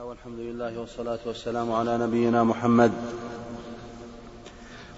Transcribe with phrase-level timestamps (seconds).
[0.00, 2.92] والحمد لله والصلاة والسلام على نبينا محمد.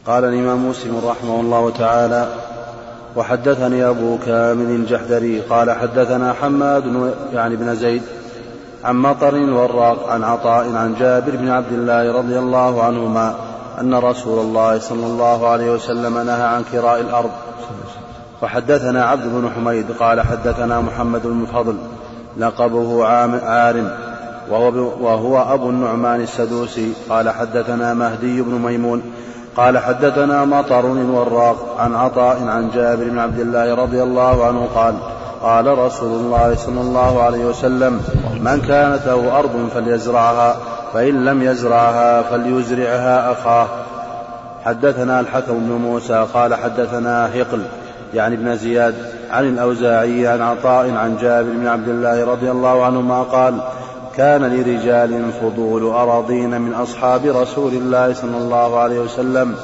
[0.06, 2.28] قال الإمام مسلم رحمه الله تعالى
[3.16, 8.02] وحدثني أبو كامل الجحدري قال حدثنا حماد يعني بن زيد
[8.84, 13.34] عن مطر والراق عن عطاء عن جابر بن عبد الله رضي الله عنهما
[13.80, 17.30] أن رسول الله صلى الله عليه وسلم نهى عن كراء الأرض.
[18.42, 21.76] وحدثنا عبد بن حميد قال حدثنا محمد بن الفضل
[22.36, 23.04] لقبه
[23.44, 24.03] عارم
[24.50, 26.92] وهو, وهو أبو النعمان السدوسي.
[27.08, 29.02] قال حدثنا مهدي بن ميمون.
[29.56, 34.94] قال حدثنا مطر وراق عن عطاء عن جابر بن عبد الله رضي الله عنه قال
[35.42, 38.00] قال رسول الله صلى الله عليه وسلم
[38.40, 40.56] من كانت له أرض فليزرعها
[40.94, 43.66] فإن لم يزرعها فليزرعها أخاه.
[44.64, 46.26] حدثنا الحكم بن موسى.
[46.34, 47.62] قال حدثنا هقل
[48.14, 48.94] يعني ابن زياد
[49.30, 53.54] عن الأوزاعي عن عطاء عن جابر بن عبد الله رضي الله عنهما قال
[54.16, 59.54] كان لرجال فضول أراضين من أصحاب رسول الله صلى الله عليه وسلم.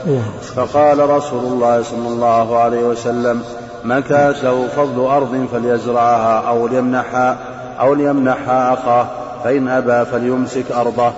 [0.54, 3.42] فقال رسول الله صلى الله عليه وسلم
[3.84, 7.38] من كانت له فضل أرض فليزرعها أو ليمنحها
[7.80, 9.06] أو ليمنحها أخاه؟
[9.44, 11.12] فإن أبى فليمسك أرضه.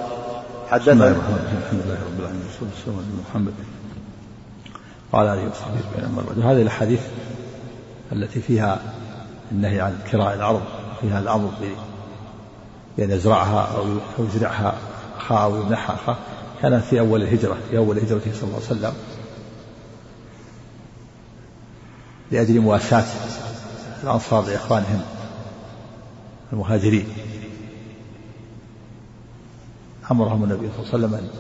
[0.71, 1.17] حدثنا على
[3.31, 3.53] محمد
[5.13, 7.01] وعلى آله وصحبه هذه الأحاديث
[8.13, 8.79] التي فيها
[9.53, 10.63] النهي عن كراء الأرض
[11.01, 11.51] فيها الأمر
[12.99, 14.75] بأن يزرعها أو يزرعها
[15.17, 16.17] أخاه أو يمنحها أخاه.
[16.63, 18.93] كانت في أول الهجرة في أول هجرته صلى الله عليه وسلم.
[22.31, 23.05] لأجل مواساة
[24.03, 25.03] الأنصار لإخوانهم
[26.53, 27.07] المهاجرين.
[30.11, 31.31] أمرهم النبي صلى الله عليه وسلم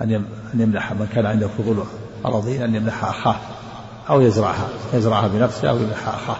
[0.00, 1.84] أن أن يمنح من كان عنده فضول
[2.26, 3.36] أراضين أن يمنحها أخاه
[4.10, 6.36] أو يزرعها يزرعها بنفسه أو يمنحها أخاه.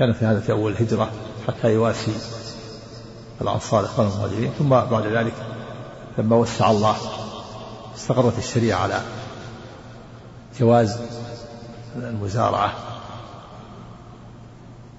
[0.00, 1.10] كان في هذا في أول الهجرة
[1.48, 2.12] حتى يواسي
[3.40, 5.32] الأنصار إخوان المهاجرين ثم بعد ذلك
[6.18, 6.96] لما وسع الله
[7.96, 9.00] استقرت الشريعة على
[10.58, 11.00] جواز
[11.96, 12.72] المزارعة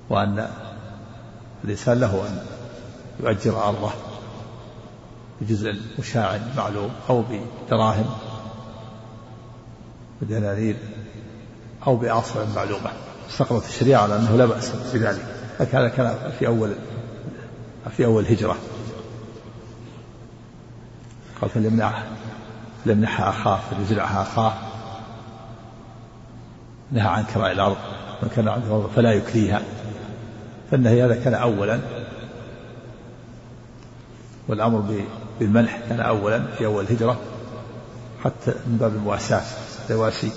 [0.09, 0.47] وأن
[1.63, 2.45] الإنسان له أن
[3.19, 3.91] يؤجر أرضه
[5.41, 7.23] بجزء مشاع معلوم أو
[7.67, 8.09] بدراهم
[10.21, 10.77] بدنانير
[11.87, 12.91] أو بأصل معلومة.
[13.31, 15.25] استقرت الشريعة على أنه لا بأس بذلك
[15.59, 16.73] هذا كان في أول
[17.97, 18.57] في أول هجرة.
[21.41, 22.03] قال فليمنعها
[22.85, 24.53] ليمنحها أخاه فليزرعها أخاه.
[26.91, 27.77] نهى عن كراء الأرض.
[28.23, 29.61] من كان عنده أرض فلا يكريها.
[30.71, 31.79] فالنهي هذا كان أولا.
[34.47, 35.03] والأمر
[35.39, 37.17] بالمنح كان أولا في أول الهجرة
[38.23, 39.41] حتى من باب المواساة.
[39.87, 40.31] تواسي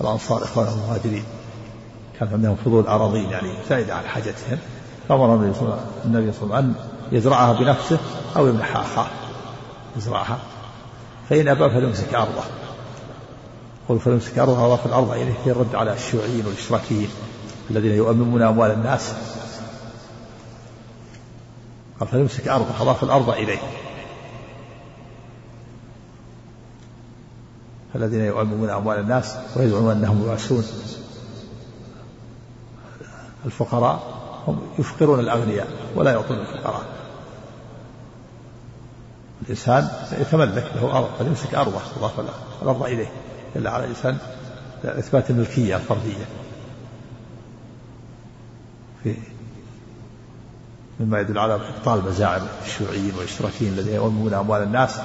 [0.00, 1.24] الأنصار إخوان المهاجرين.
[2.20, 4.58] كان عندهم فضول أراضين يعني زائدة عن حاجتهم.
[5.08, 6.74] فأمر النبي صلى الله عليه وسلم أن
[7.12, 7.98] يزرعها بنفسه
[8.36, 9.10] أو يمنحها.
[9.96, 10.38] يزرعها.
[11.28, 12.44] فإن أبى فليمسك أرضه.
[13.88, 17.08] قل فليمسك أرضه أضاف الأرض إليه في الرد على الشيوعيين والإشتراكيين
[17.70, 19.12] الذين يؤممون أموال الناس.
[22.00, 23.58] قال فليمسك أرضه أضاف الأرض إليه.
[27.94, 30.64] الذين يؤممون أموال الناس ويزعمون أنهم يواسون
[33.44, 34.02] الفقراء
[34.46, 36.82] هم يفقرون الأغنياء ولا يعطون الفقراء.
[39.42, 39.88] الإنسان
[40.20, 42.20] يتملك له أرض فليمسك أرضه أضاف
[42.62, 43.12] الأرض إليه
[43.56, 44.18] إلا على الإنسان
[44.84, 46.24] إثبات الملكية الفردية.
[49.02, 49.16] في
[51.00, 55.00] مما يدل على إبطال مزاعم الشيوعيين والإشتراكيين الذين يؤمنون أموال الناس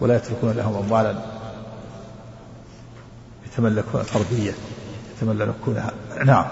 [0.00, 1.14] ولا يتركون لهم أموالا
[3.46, 4.52] يتملكون فردية
[5.16, 5.92] يتملكونها.
[6.24, 6.46] نعم.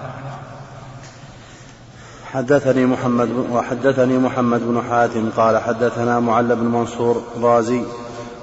[2.33, 7.81] حدثني محمد وحدثني محمد بن حاتم قال حدثنا معل بن منصور رازي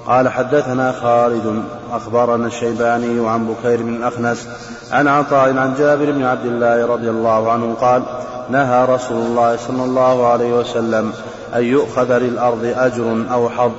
[0.07, 4.47] قال حدثنا خالد أخبرنا الشيباني عن بكير بن الأخنس
[4.91, 8.03] عن عطاء عن جابر بن عبد الله رضي الله عنه قال
[8.49, 11.13] نهى رسول الله صلى الله عليه وسلم
[11.55, 13.71] أن يؤخذ للأرض أجر أو حظ.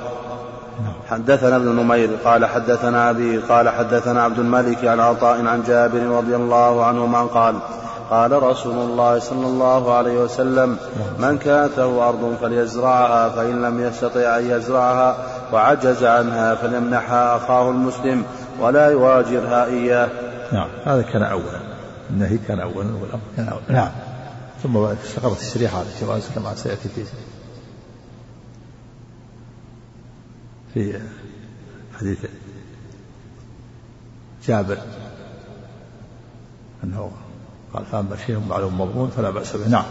[1.09, 6.35] حدثنا ابن نمير قال حدثنا أبي قال حدثنا عبد الملك عن عطاء عن جابر رضي
[6.35, 7.55] الله عنهما قال
[8.09, 10.77] قال رسول الله صلى الله عليه وسلم
[11.19, 15.17] من كانت له أرض فليزرعها فإن لم يستطع أن يزرعها
[15.53, 18.25] وعجز عنها فليمنحها أخاه المسلم
[18.59, 20.09] ولا يواجرها إياه.
[20.51, 21.59] نعم هذا كان أولا.
[22.09, 23.63] النهي كان أولا والأمر كان أولا.
[23.69, 23.91] نعم.
[24.63, 27.03] ثم استقرت الشريعة على الجواز كما سيأتي في
[30.73, 30.99] في
[31.99, 32.19] حديث
[34.47, 34.77] جابر
[36.83, 37.11] أنه
[37.73, 39.67] قال فأما شيء معلوم مضمون فلا بأس به.
[39.67, 39.85] نعم.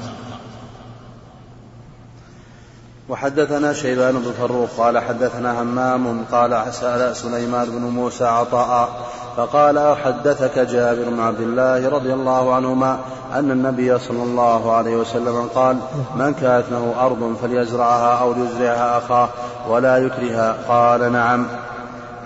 [3.09, 8.89] وحدثنا شيبان بن فروخ قال حدثنا همام قال سأل سليمان بن موسى عطاء
[9.37, 12.99] فقال حدثك جابر بن عبد الله رضي الله عنهما
[13.33, 15.77] أن النبي صلى الله عليه وسلم قال
[16.17, 19.29] من كانت له أرض فليزرعها أو ليزرعها أخاه
[19.69, 21.47] ولا يكرها قال نعم.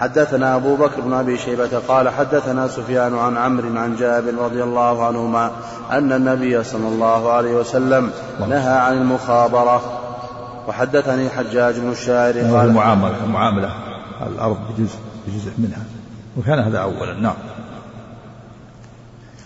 [0.01, 5.07] حدثنا أبو بكر بن أبي شيبة قال حدثنا سفيان عن عمرو عن جابر رضي الله
[5.07, 5.51] عنهما
[5.91, 8.11] أن النبي صلى الله عليه وسلم
[8.49, 10.03] نهى عن المخابرة.
[10.69, 13.71] وحدثني حجاج بن الشاعر قال المعاملة المعاملة
[14.27, 15.85] الأرض بجزء بجزء منها.
[16.37, 17.35] وكان هذا أولا نعم.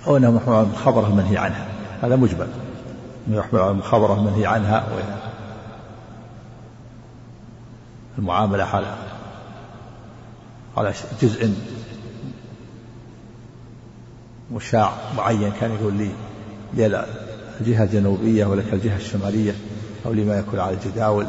[0.06, 1.67] أو أنها محمل على المخابرة المنهي عنها.
[2.02, 2.47] هذا مجمل.
[3.29, 4.85] يحمل على المخابرة المنهي عنها
[8.19, 8.87] المعاملة على
[10.77, 11.55] على جزء
[14.53, 16.11] مشاع معين كان يقول لي
[16.75, 17.07] لي
[17.61, 19.55] الجهة الجنوبية ولك الجهة الشمالية
[20.07, 21.27] أو لما يكون على الجداول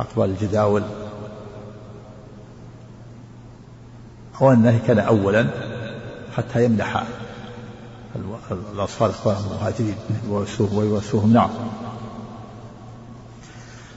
[0.00, 0.82] أقبال الجداول.
[4.40, 5.46] أو أنه كان أولا
[6.36, 7.04] حتى يمنح
[8.74, 9.94] الأصفار إخوانهم المهاجرين
[10.72, 11.50] ويوسوهم نعم.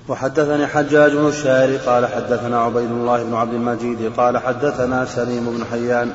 [0.07, 5.65] وحدثني حجاج بن الشاعر قال حدثنا عبيد الله بن عبد المجيد قال حدثنا سليم بن
[5.71, 6.11] حيان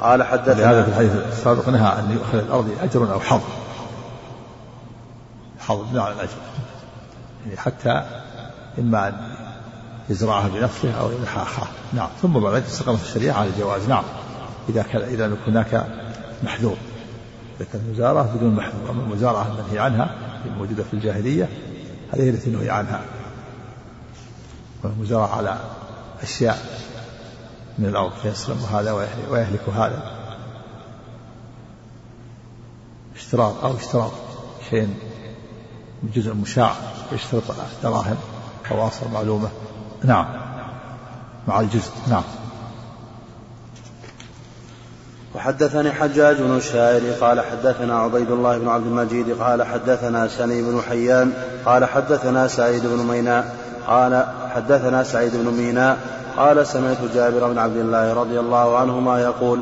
[0.00, 3.40] قال حدثنا لهذا في الحديث السابق نهى أن يؤخذ الأرض أجر أو حظ.
[5.58, 6.36] حظ بمعنى الأجر
[7.44, 8.02] يعني حتى
[8.78, 9.14] إما أن
[10.10, 12.08] يزرعها بنفسه أو يمنحها أخاه نعم.
[12.22, 13.88] ثم بعد ذلك استقامت الشريعة على الجواز.
[13.88, 14.04] نعم.
[14.68, 15.86] إذا كان إذا هناك
[16.42, 16.76] محذور.
[17.60, 18.90] إذا كانت مزارعة بدون محذور.
[18.90, 20.14] أما المزارعة المنهي عنها
[20.46, 21.48] الموجودة في الجاهلية
[22.12, 23.00] هذه التي نهي عنها.
[24.84, 25.56] والمزارعة على
[26.22, 26.58] أشياء
[27.78, 28.92] من الأرض فيسلم هذا
[29.30, 30.02] ويهلك هذا.
[33.16, 34.12] اشتراط أو اشتراط
[34.70, 34.94] شيء
[36.14, 36.72] جزء مشاع
[37.12, 37.42] يشترط
[37.82, 38.16] دراهم
[38.68, 39.48] خواصر معلومة.
[40.04, 40.26] نعم.
[41.48, 42.22] مع الجزء نعم.
[45.34, 50.80] وحدثني حجاج بن الشاعر قال حدثنا عبيد الله بن عبد المجيد قال حدثنا سني بن
[50.88, 51.32] حيان
[51.66, 53.56] قال حدثنا سعيد بن ميناء
[53.86, 55.98] قال حدثنا سعيد بن ميناء
[56.36, 59.60] قال سمعت جابر بن عبد الله رضي الله عنهما يقول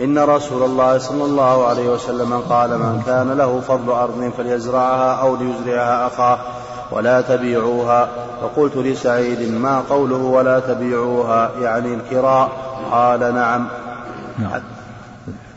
[0.00, 5.36] إن رسول الله صلى الله عليه وسلم قال من كان له فضل أرض فليزرعها أو
[5.36, 6.38] ليزرعها أخاه
[6.92, 8.08] ولا تبيعوها.
[8.40, 12.52] فقلت لسعيد ما قوله ولا تبيعوها؟ يعني الكراء.
[12.90, 13.68] قال نعم.
[14.38, 14.62] نعم.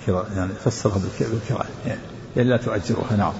[0.02, 1.66] الكراء يعني فسرها بالكراء.
[2.36, 3.34] يعني لا تؤجروها نعم.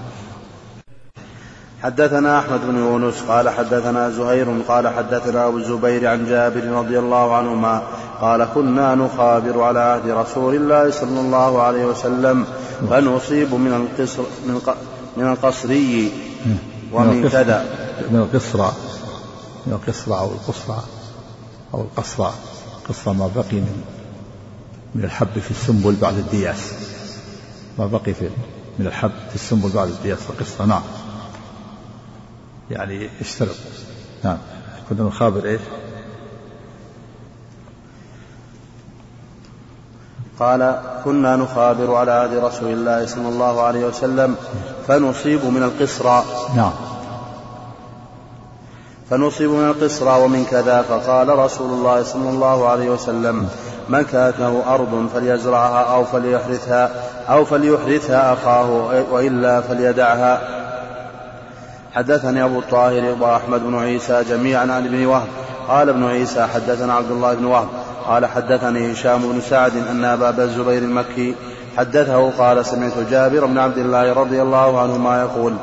[1.82, 7.34] حدثنا أحمد بن يونس قال حدثنا زهير قال حدثنا أبو الزبير عن جابر رضي الله
[7.34, 7.82] عنهما
[8.20, 12.44] قال كنا نخابر على عهد رسول الله صلى الله عليه وسلم
[12.90, 14.60] فنصيب من القصر من,
[15.16, 16.12] من القصري
[16.92, 17.64] ومن كذا.
[18.10, 18.72] من القصرى
[19.66, 20.82] من القصرى أو القصرى
[21.74, 22.32] أو القصرى
[22.88, 23.82] قصرى ما بقي من
[24.94, 26.72] من الحب في السنبل بعد الدياس.
[27.78, 28.28] ما بقي في
[28.78, 30.18] من الحب في السنبل بعد الدياس.
[30.30, 30.82] القصرى نعم.
[32.70, 33.56] يعني اشترط.
[34.24, 34.38] نعم.
[34.88, 35.60] كنا نخابر إيش؟
[40.40, 44.36] قال كنا نخابر على عهد رسول الله صلى الله عليه وسلم
[44.88, 46.24] فنصيب من القصرى
[46.56, 46.72] نعم.
[49.10, 53.48] فنصيب من القصرى ومن كذا فقال رسول الله صلى الله عليه وسلم
[53.88, 56.90] من كانت له أرض فليزرعها أو فليحرثها
[57.28, 58.70] أو فليحرثها أخاه
[59.10, 60.57] وإلا فليدعها.
[61.94, 65.28] حدثني أبو الطاهر وأحمد بن عيسى جميعا عن ابن وهب.
[65.68, 67.68] قال ابن عيسى حدثنا عبد الله بن وهب.
[68.08, 71.34] قال حدثني هشام بن سعد أن أبا الزبير المكي
[71.76, 75.54] حدثه قال سمعت جابر بن عبد الله رضي الله عنهما يقول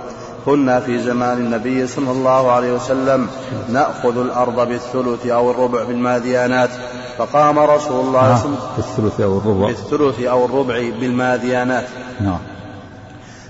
[0.45, 3.27] كنا في زمان النبي صلى الله عليه وسلم
[3.69, 6.69] نأخذ الأرض بالثلث أو الربع بالماديانات
[7.17, 8.37] فقام رسول الله نعم.
[8.37, 9.67] صلى الله عليه وسلم بالثلث أو الربع.
[9.67, 11.85] بالثلث أو الربع بالماديانات.
[12.21, 12.39] نعم.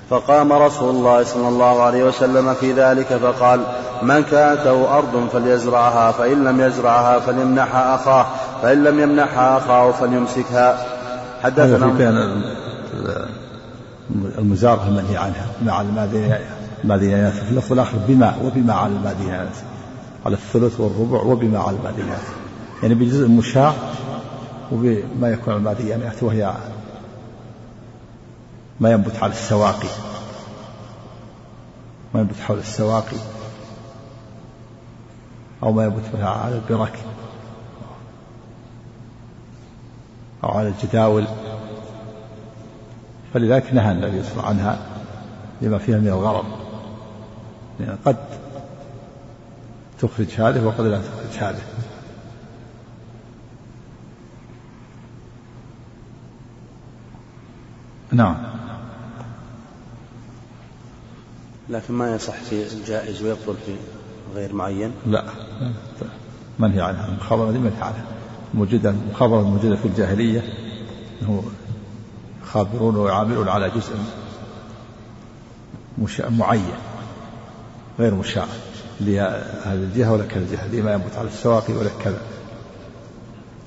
[0.10, 3.60] فقام رسول الله صلى الله عليه وسلم في ذلك فقال
[4.02, 8.26] من كانت له أرض فليزرعها فإن لم يزرعها فليمنحها أخاه
[8.62, 10.86] فإن لم يمنحها أخاه فليمسكها.
[11.44, 12.42] حدثنا في بيان
[14.38, 19.56] المزارعة المنهي عنها مع المادينات في اللفظ الآخر بما وبما على المادينات
[20.26, 22.22] على الثلث والربع وبما على المادينات
[22.84, 23.74] يعني بجزء مشاع
[24.72, 26.54] وبما يكون على المادينات وهي
[28.80, 29.90] ما ينبت على السواقي.
[32.14, 33.18] ما ينبت حول السواقي.
[35.64, 37.00] أو ما ينبت على البرك.
[40.44, 41.26] أو على الجداول.
[43.34, 44.80] فلذلك نهى النبي صلى الله عليه وسلم عنها
[45.62, 46.46] لما فيها من الغرض.
[47.80, 48.18] يعني قد
[50.00, 51.62] تخرج هذه وقد لا تخرج هذه.
[58.12, 58.55] نعم.
[61.70, 63.76] لكن ما يصح في الجائز ويبطل في
[64.36, 65.24] غير معين؟ لا.
[66.60, 67.08] منهي عنها.
[67.08, 68.06] المخابرة دي منهي عنها.
[68.54, 70.44] موجودة المخابرة الموجودة في الجاهلية.
[71.22, 71.44] أنه
[72.44, 73.96] يخابرون ويعاملون على جزء
[76.30, 76.76] معين
[78.00, 78.46] غير مشاع.
[79.02, 82.22] لهذه الجهة ولا كذا الجهة لما ينبت على السواقي ولا كذا.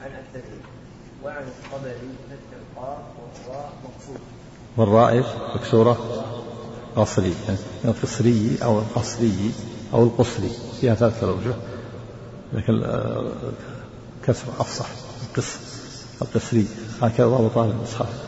[0.02, 0.60] عن اكثرهم
[1.24, 2.98] وعن الطبري فتح القاف
[3.48, 4.20] والراء مقصود؟
[5.54, 6.24] مكسورة؟
[6.96, 7.34] قصري.
[7.46, 9.52] يعني القصري أو القصري
[9.92, 10.50] أو القصري.
[10.80, 11.54] فيها ثلاثة أوجه
[12.52, 12.82] لكن
[14.24, 14.86] كسر أفصح.
[15.28, 15.58] القصر
[16.22, 16.66] القصري.
[17.02, 18.27] هكذا ضبطها المصحف.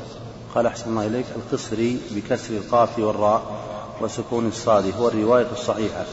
[0.54, 3.42] قال أحسن الله إليك القصري بكسر القاف والراء
[4.00, 6.04] وسكون الصاد هو الرواية الصحيحة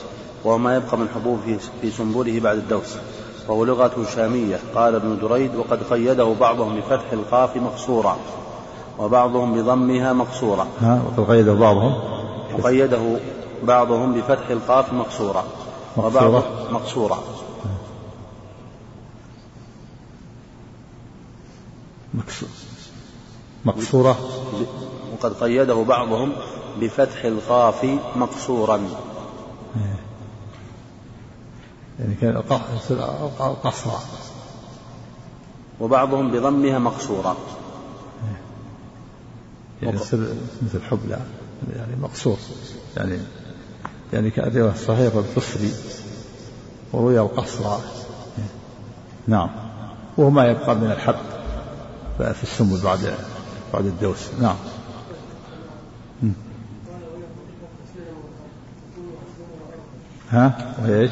[0.43, 1.39] وهو ما يبقى من حبوب
[1.81, 2.95] في سنبله بعد الدوس
[3.47, 8.17] وهو لغة شامية قال ابن دريد وقد قيده بعضهم بفتح القاف مقصورا
[8.99, 10.67] وبعضهم بضمها مقصورا.
[10.81, 11.93] ها وقد قيده بعضهم؟
[12.59, 13.17] وقيده
[13.63, 15.43] بعضهم بفتح القاف مقصورا
[15.97, 17.19] وبعض مقصورا.
[22.13, 22.49] مقصور
[23.67, 24.17] مقصورة.
[25.13, 26.33] وقد قيده بعضهم
[26.81, 28.81] بفتح القاف مقصورا.
[31.99, 32.37] يعني كان
[33.63, 33.99] قصرا
[35.79, 37.35] وبعضهم بضمها مقصورا.
[39.81, 40.19] يعني يصير
[40.61, 41.19] مثل حبلى
[41.75, 42.37] يعني مقصور.
[42.97, 43.19] يعني
[44.13, 45.73] يعني كان صحيح القصري
[46.93, 47.77] وروي القصر
[49.27, 49.49] نعم.
[50.17, 51.15] وهو ما يبقى من الحب
[52.17, 53.13] في السم بعد
[53.73, 54.55] بعد الدوس نعم
[60.29, 61.11] ها وهي إيش؟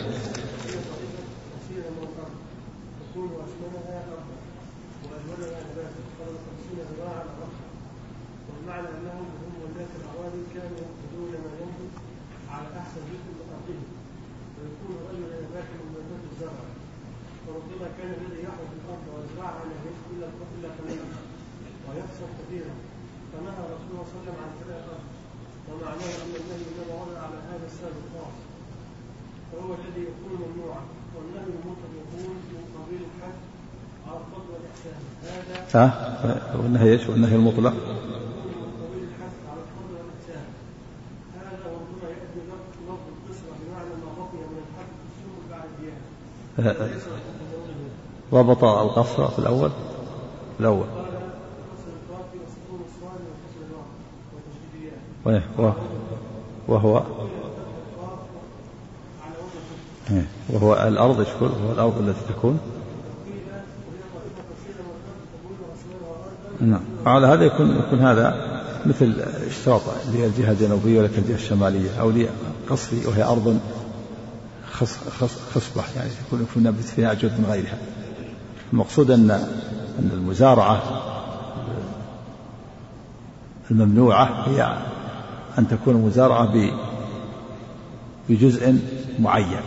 [8.50, 11.96] والمعنى انهم هم ولاة الاراضي كانوا يقصدون ما ينبت
[12.52, 13.84] على احسن جزء من ارضهم
[14.58, 16.60] ويكون رجلا يباشر من ينبت الزرع
[17.48, 21.08] وربما كان الذي يحرث الأرض ويزرعها لا يجد الا الا قليلا
[21.88, 22.74] ويخسر كثيرا
[23.32, 25.04] فنهى رسول الله صلى الله عليه وسلم عن الأرض
[25.70, 28.36] ومعناه أن النهي انما ورد على هذا السبب الخاص
[29.52, 30.84] فهو الذي يكون ممنوعا
[31.16, 33.38] والنهي المطلق يكون من قبيل الحد
[34.08, 35.00] على الفضل والإحسان.
[35.24, 37.74] هذا ها والنهي إيش؟ والنهي المطلق.
[48.34, 49.72] ربط القصر في الأول؟
[50.60, 51.05] الأول.
[56.68, 57.04] وهو
[60.50, 62.60] وهو الأرض إيش هو الأرض التي تكون.
[66.62, 66.82] نعم.
[67.06, 68.56] على هذا يكون يكون هذا
[68.86, 69.14] مثل
[69.48, 69.82] اشتراط
[70.14, 73.60] للجهة الجنوبية ولك الجهة الشمالية أو لقصري وهي أرض
[75.54, 77.78] خصبة يعني يكون يكون نبت فيها أجود من غيرها.
[78.74, 79.32] المقصود أن
[80.00, 80.84] أن المزارعة
[83.72, 84.78] الممنوعة هي
[85.60, 86.54] أن تكون المزارعة
[88.30, 88.80] بجزء
[89.20, 89.62] معين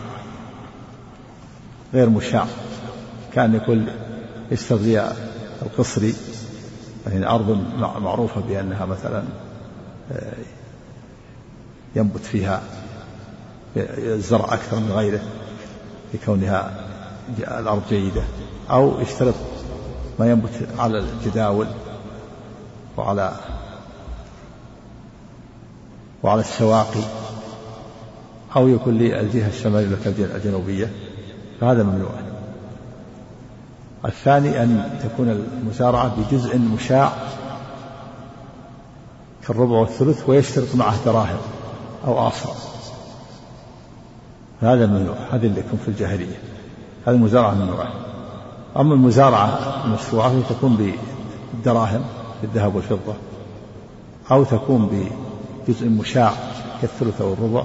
[1.94, 2.46] غير مشاع.
[3.34, 3.86] كان يقول
[4.50, 5.12] يستغذي
[5.62, 6.14] القصري
[7.06, 9.22] يعني أرض معروفة بأنها مثلا
[10.12, 10.32] آه،
[11.96, 12.62] ينبت فيها
[13.76, 15.20] الزرع أكثر من غيره
[16.14, 16.84] لكونها
[17.38, 18.22] الأرض جيدة.
[18.70, 19.34] أو يشترط
[20.18, 21.66] ما ينبت على الجداول
[22.96, 23.32] وعلى
[26.22, 27.02] وعلى السواقي
[28.56, 30.90] أو يكون للجهة الشمالية والجهة الجنوبية
[31.60, 32.10] فهذا ممنوع.
[34.04, 37.12] الثاني أن تكون المزارعة بجزء مشاع
[39.46, 41.38] كالربع والثلث ويشترط معه دراهم
[42.06, 42.52] أو آصر
[44.60, 46.36] هذا ممنوع هذا اللي يكون في الجاهلية.
[47.06, 47.92] هذه المزارعة ممنوعة.
[48.76, 50.94] أما المزارعة المشروعة تكون
[51.52, 52.04] بالدراهم
[52.42, 53.14] بالذهب والفضة
[54.30, 55.08] أو تكون
[55.68, 56.32] بجزء مشاع
[56.82, 57.62] كالثلث أو الربع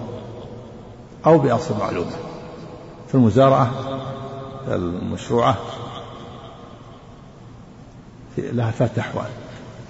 [1.25, 2.11] أو بأصل معلومة
[3.07, 3.71] في المزارعة
[4.67, 5.57] المشروعة
[8.37, 9.27] لها ثلاثة أحوال.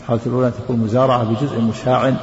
[0.01, 2.13] الحالة الأولى أن تكون مزارعة بجزء مشاع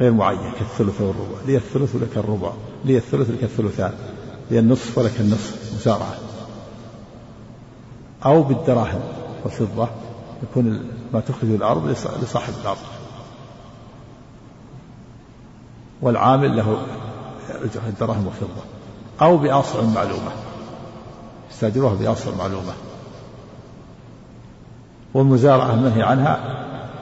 [0.00, 1.38] غير معين كالثلث والربع.
[1.46, 2.52] لي الثلث ولك الربع.
[2.84, 3.92] لي الثلث ولك الثلثان.
[4.50, 5.74] لي النصف ولك النصف.
[5.74, 6.14] مزارعة.
[8.24, 9.00] أو بالدراهم
[9.44, 9.88] والفضة.
[10.42, 11.88] يكون ما تخرج الأرض
[12.22, 12.78] لصاحب الأرض.
[16.02, 16.82] والعامل له
[17.88, 18.62] الدراهم والفضة
[19.22, 20.30] أو بأصع معلومة
[21.50, 22.72] يستأجروها بأصع معلومة
[25.14, 26.40] والمزارعة المنهي عنها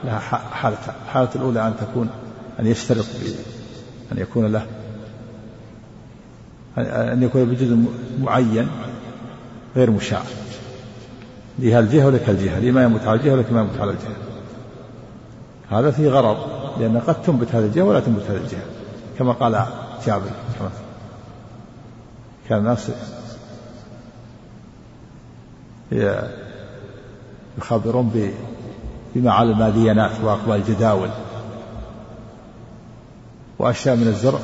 [0.03, 0.19] لها
[0.51, 2.09] حالتان الحالة الأولى أن تكون
[2.59, 3.05] أن يشترط
[4.11, 4.65] أن يكون له
[6.77, 7.77] أن يكون بجزء
[8.21, 8.67] معين
[9.75, 10.21] غير مشاع.
[11.59, 14.15] لها الجهة ولك الجهة لما يموت على الجهة ولك ما يموت على الجهة.
[15.69, 16.37] هذا فيه غرض
[16.79, 18.78] لأن قد تنبت هذه الجهة ولا تنبت هذه الجهة.
[19.19, 19.65] كما قال
[20.05, 20.29] جابر.
[22.49, 22.91] كان الناس
[27.57, 28.31] يخبرون
[29.15, 31.09] بما على المادينات وأقوال الجداول.
[33.59, 34.39] وأشياء من الزرع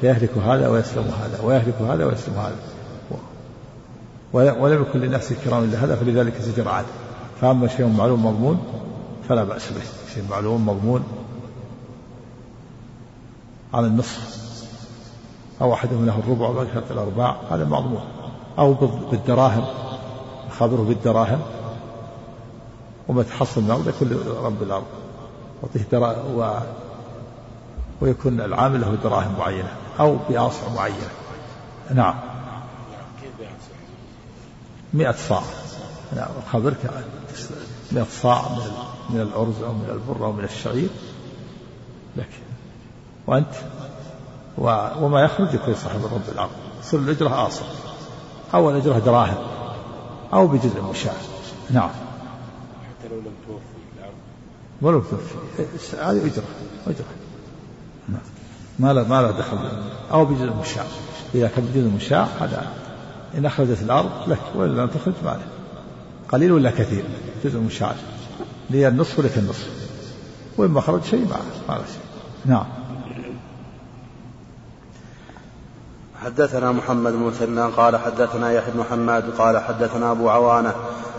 [0.00, 2.56] فيهلك هذا ويسلم هذا ويهلك هذا ويسلم هذا.
[4.32, 6.84] ولم يكن للناس كرام إلا هذا فلذلك زجر عاد.
[7.40, 8.64] فأما شيء معلوم مضمون
[9.28, 10.14] فلا بأس به.
[10.14, 11.04] شيء معلوم مضمون
[13.74, 14.44] على النصف.
[15.60, 17.36] أو أحدهم له الربع وبقية الأرباع.
[17.50, 18.04] هذا مضمون
[18.58, 18.74] أو
[19.10, 19.64] بالدراهم.
[20.58, 21.40] خبره بالدراهم.
[23.08, 24.84] وما تحصل من الأرض يكون لرب الأرض.
[25.62, 25.98] يعطيه
[26.36, 26.58] و
[28.00, 29.72] ويكون العامل له دراهم معينة.
[30.00, 31.10] أو بأصع معينة.
[31.94, 32.14] نعم.
[34.94, 35.42] مئة صاع.
[36.12, 36.90] أنا أخبرك
[37.92, 38.72] مئة صاع من
[39.10, 40.88] من الأرز أو من البر أو من الشعير.
[42.16, 42.28] لك
[43.26, 43.54] وأنت؟
[44.58, 46.50] وما يخرج يكون صاحب رب الأرض
[46.82, 47.64] يصير الأجرة آصر
[48.54, 49.46] أو الأجرة دراهم.
[50.32, 51.12] أو بجزء مشاع
[51.70, 51.88] نعم.
[51.88, 53.64] حتى لو لم توفي
[53.98, 54.14] الأرض.
[54.82, 55.34] ولو توفي.
[55.96, 56.44] هذه أجرة.
[56.86, 57.06] أجرة.
[58.08, 58.20] نعم.
[58.78, 59.58] ما لا ما لا دخل.
[60.12, 60.84] أو بجزء مشاع
[61.34, 62.66] إذا كان بجزء مشاع هذا
[63.38, 64.40] إن أخرجت الأرض لك.
[64.54, 65.46] وإن لم تخرج ما لك
[66.28, 67.04] قليل ولا كثير؟
[67.44, 67.94] جزء مشاع
[68.70, 69.68] لي النصف ولك النصف.
[70.56, 71.36] وإن ما خرج شيء ما
[71.68, 72.04] ما شيء
[72.44, 72.83] نعم.
[76.24, 80.74] حدثنا محمد بن مثنى قال حدثنا يحيى بن حماد قال حدثنا أبو عوانة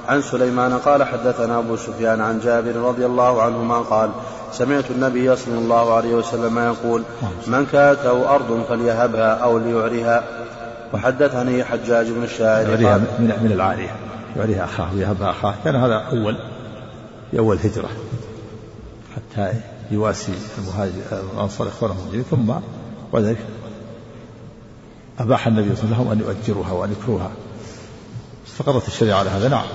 [0.07, 4.09] عن سليمان قال حدثنا أبو سفيان عن جابر رضي الله عنهما قال
[4.51, 7.03] سمعت النبي صلى الله عليه وسلم يقول
[7.47, 10.23] من كانته أرض فليهبها أو ليعرها
[10.93, 13.95] وحدثني حجاج بن الشاعر يعريها من, من العارية.
[14.37, 15.53] يعريها أخاه ويهبها أخاه.
[15.63, 16.37] كان هذا أول
[17.31, 17.89] في أول هجرة.
[19.15, 19.53] حتى
[19.91, 20.93] يواسي المهاجر
[21.33, 22.53] الأنصار إخوانهم ثم
[23.13, 23.37] بعد ذلك
[25.19, 27.31] أباح النبي صلى الله عليه وسلم أن يؤجروها وأن يكروها.
[28.47, 29.65] استقرت الشريعة على هذا نعم.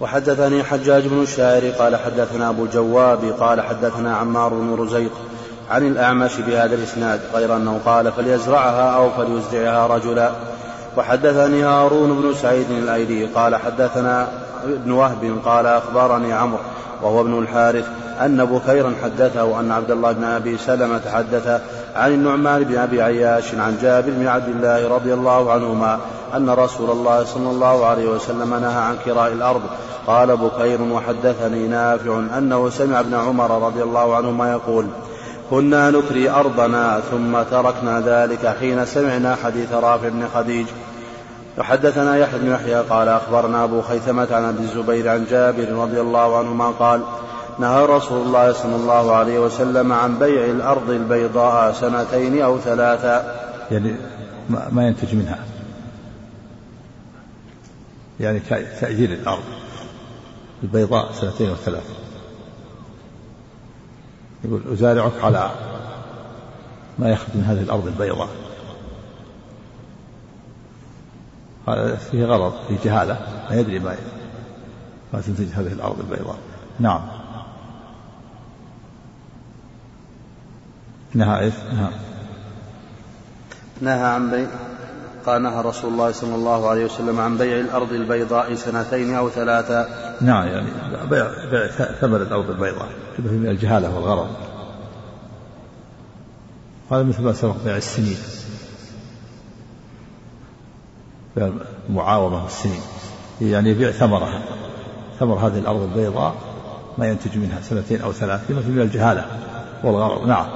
[0.00, 5.12] وحدثني حجاج بن الشاعر قال حدثنا أبو الجواب قال حدثنا عمار بن رزيق
[5.70, 10.32] عن الأعمش بهذا الإسناد غير أنه قال فليزرعها أو فليزرعها رجلا.
[10.96, 14.28] وحدثني هارون بن سعيد الأيلي قال حدثنا
[14.64, 16.58] ابن وهب قال أخبرني عمرو
[17.02, 17.88] وهو ابن الحارث
[18.24, 21.60] أن بكيرا حدثه أن عبد الله بن أبي سلمة حدث
[21.96, 25.98] عن النعمان بن أبي عياش عن جابر بن عبد الله رضي الله عنهما
[26.34, 29.62] أن رسول الله صلى الله عليه وسلم نهى عن كراء الأرض.
[30.06, 34.86] قال بكير وحدثني نافع أنه سمع ابن عمر رضي الله عنهما يقول
[35.50, 40.66] كنا نكري أرضنا ثم تركنا ذلك حين سمعنا حديث رافع بن خديج.
[41.58, 46.38] وحدثنا يحيى بن يحيى قال أخبرنا أبو خيثمة عن أبي الزبير عن جابر رضي الله
[46.38, 47.00] عنهما قال
[47.58, 53.34] نهى رسول الله صلى الله عليه وسلم عن بيع الأرض البيضاء سنتين أو ثلاثا
[53.70, 53.94] يعني
[54.48, 55.38] ما ينتج منها.
[58.20, 58.40] يعني
[58.80, 59.42] تأجير الأرض
[60.62, 61.94] البيضاء سنتين أو ثلاثة.
[64.44, 65.50] يقول أزارعك على
[66.98, 68.28] ما يخرج من هذه الأرض البيضاء.
[71.68, 73.18] هذا فيه غرض فيه جهالة.
[73.50, 73.96] ما يدري ما
[75.12, 76.36] ما تنتج هذه الأرض البيضاء.
[76.80, 77.17] نعم.
[81.18, 81.88] نهى إيش؟ نهى
[83.80, 84.46] نهى عن بيع
[85.26, 89.88] قال نهى رسول الله صلى الله عليه وسلم عن بيع الأرض البيضاء سنتين أو ثلاثا
[90.20, 90.66] نعم يعني
[91.10, 91.66] بيع, بيع
[92.00, 94.28] ثمن الأرض البيضاء هذا من الجهالة والغرض.
[96.90, 98.16] هذا مثل ما سبق بيع السنين.
[101.36, 101.50] بيع
[101.88, 102.80] المعاوضة السنين.
[103.40, 104.42] يعني يبيع ثمرها
[105.20, 106.34] ثمر هذه الأرض البيضاء
[106.98, 109.26] ما ينتج منها سنتين أو ثلاث مثل من الجهالة
[109.84, 110.26] والغرض.
[110.26, 110.46] نعم.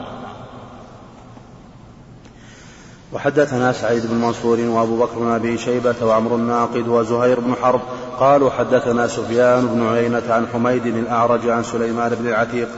[3.13, 7.81] وحدثنا سعيد بن منصور وابو بكر بن أبي شيبة وعمر الناقد وزهير بن حرب
[8.19, 12.69] قالوا حدثنا سفيان بن عيينة عن حميد الأعرج عن سليمان بن العتيق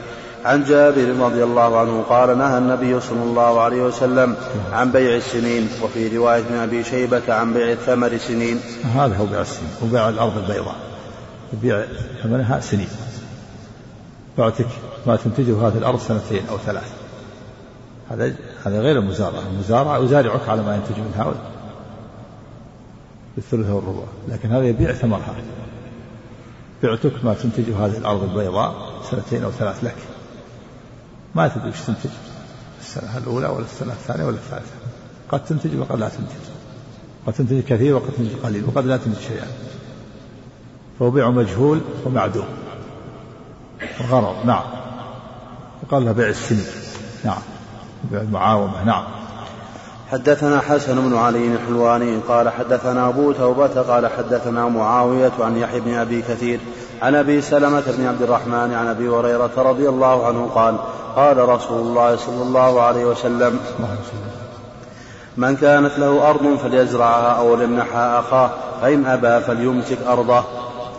[0.45, 4.37] عن جابر رضي الله عنه قال نهى النبي صلى الله عليه وسلم
[4.73, 8.61] عن بيع السنين وفي رواية ابن أبي شيبة عن بيع الثمر سنين.
[8.95, 10.77] هذا هو بيع السنين وبيع الأرض البيضاء.
[11.63, 11.85] بيع
[12.23, 12.89] ثمنها سنين.
[14.39, 14.69] بعتك
[15.07, 16.93] ما تنتجه هذه الأرض سنتين أو ثلاث.
[18.11, 19.43] هذا هذا غير المزارعة.
[19.53, 21.35] المزارعة أزارعك على ما ينتج منها
[23.37, 24.05] بالثلث والربع.
[24.29, 25.35] لكن هذا يبيع ثمرها.
[26.83, 28.75] بعتك ما تنتجه هذه الأرض البيضاء
[29.11, 29.97] سنتين أو ثلاث لك.
[31.35, 32.11] ما تدري وش تنتج.
[32.81, 34.75] السنة الأولى ولا السنة الثانية ولا الثالثة.
[35.29, 36.45] قد تنتج وقد لا تنتج.
[37.27, 39.47] قد تنتج كثير وقد تنتج قليل وقد لا تنتج شيئا.
[40.99, 42.47] فهو بيع مجهول ومعدوم.
[44.11, 44.65] غرض نعم.
[45.83, 46.67] يقال له بيع السنين
[47.25, 47.54] نعم.
[48.13, 49.05] المعاومة نعم.
[50.13, 55.95] حدثنا حسن بن علي الحلواني قال حدثنا أبو توبة قال حدثنا معاوية عن يحيى بن
[55.95, 56.61] أبي كثير
[57.03, 60.77] عن أبي سلمة بن عبد الرحمن عن أبي هريرة رضي الله عنه قال
[61.17, 63.61] قال رسول الله صلى الله عليه وسلم
[65.37, 68.51] من كانت له أرض فليزرعها أو ليمنحها أخاه
[68.83, 70.45] فإن أبى فليمسك أرضه.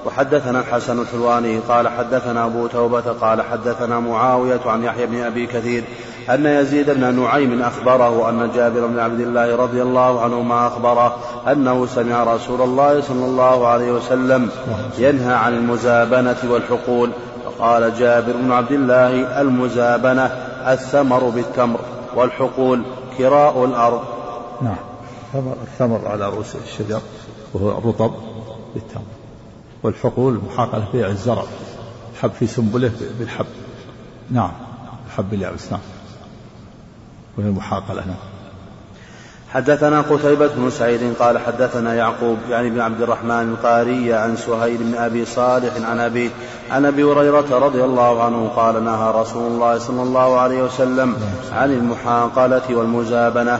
[0.06, 5.84] وحدثنا الحسن الحلواني قال حدثنا أبو توبة قال حدثنا معاوية عن يحيى بن أبي كثير
[6.30, 11.18] أن يزيد بن نعيم أخبره أن جابر بن عبد الله رضي الله عنهما أخبره
[11.52, 14.50] أنه سمع رسول الله صلى الله عليه وسلم
[14.98, 17.12] ينهى عن المزابنة والحقول
[17.46, 20.26] فقال جابر بن عبد الله المزابنة
[20.68, 21.80] الثمر بالتمر
[22.16, 22.84] والحقول
[23.18, 24.02] كراء الأرض.
[24.62, 24.78] نعم.
[25.64, 27.02] الثمر على رؤوس الشجر
[27.54, 28.12] وهو الرطب
[28.74, 29.04] بالتمر.
[29.84, 31.44] والحقول محاقلة بيع الزرع
[32.14, 33.46] الحب في سنبله بالحب.
[34.32, 34.52] نعم.
[35.08, 35.82] الحب اليابس نعم.
[37.38, 38.36] وهي المحاقلة نعم.
[39.54, 44.95] حدثنا قتيبة بن سعيد قال حدثنا يعقوب يعني بن عبد الرحمن القاري عن سهيل بن
[44.95, 46.32] أبي صالح عن أبي
[46.71, 51.15] عن أبي هريرة رضي الله عنه قال نهى رسول الله صلى الله عليه وسلم
[51.54, 53.60] عن المحاقلة والمزابنة.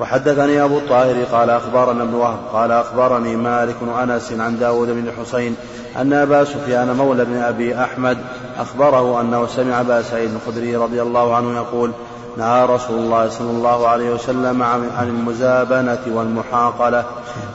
[0.00, 5.56] وحدثني أبو الطاهر قال أخبرنا ابن وهب قال أخبرني مالك أنس عن داود بن الحسين
[5.96, 8.18] أن أبا سفيان مولى بن أبي أحمد
[8.58, 11.92] أخبره أنه سمع أبا سعيد الخدري رضي الله عنه يقول
[12.36, 17.04] نهى رسول الله صلى الله عليه وسلم عن المزابنة والمحاقلة.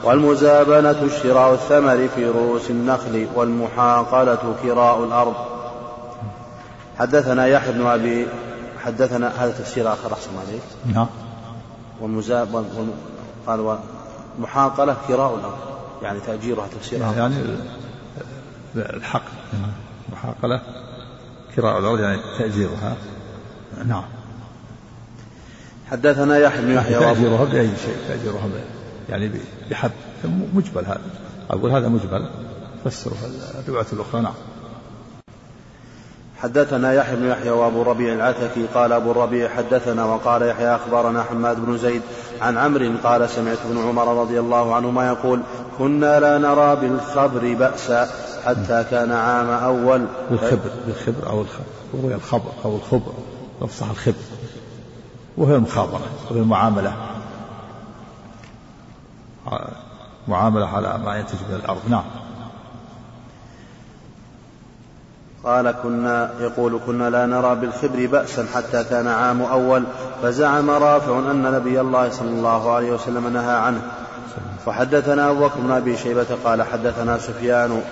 [0.04, 5.34] والمزابنة شراء الثمر في رؤوس النخل والمحاقلة كراء الأرض.
[6.98, 8.26] حدثنا يحيى بن أبي
[8.84, 10.62] حدثنا هذا تفسير آخر أحسن عليك.
[10.94, 11.06] نعم.
[12.00, 12.64] والمزاب
[13.46, 13.78] قال
[14.38, 15.56] محاقلة كراء الأرض.
[16.02, 17.36] يعني تأجيرها تفسير آخر يعني
[18.76, 19.22] الحق
[20.12, 20.60] محاقلة
[21.56, 22.96] كراء الأرض يعني تأجيرها.
[23.84, 24.04] نعم.
[25.92, 28.48] حدثنا يحيى بن يحيى تأجيرها بأي شيء تأجيرها
[29.08, 29.30] يعني
[29.70, 29.90] بحب
[30.54, 31.00] مجبل هذا.
[31.50, 32.28] أقول هذا مجبل.
[32.84, 33.16] فسره
[33.68, 34.34] الرواية الأخرى نعم.
[36.38, 41.66] حدثنا يحيى بن يحيى وأبو الربيع العتكي قال أبو الربيع حدثنا وقال يحيى أخبرنا حماد
[41.66, 42.02] بن زيد
[42.40, 45.40] عن عمرو قال سمعت ابن عمر رضي الله عنهما يقول
[45.78, 48.08] كنا لا نرى بالخبر بأسا
[48.44, 50.06] حتى كان عام أول.
[50.30, 53.12] بالخبر بالخبر أو الخبر الخبر أو الخبر
[53.62, 54.14] أفصح الخبر.
[55.36, 56.92] وهي المخابرة وهي المعاملة.
[60.28, 61.80] معاملة على ما ينتج من الأرض.
[61.88, 62.04] نعم.
[65.44, 69.84] قال كنا يقول كنا لا نرى بالخبر بأسا حتى كان عام أول
[70.22, 73.82] فزعم رافع أن نبي الله صلى الله عليه وسلم نهى عنه.
[74.66, 77.82] فحدثنا أبو بكر بن أبي شيبة قال حدثنا سفيان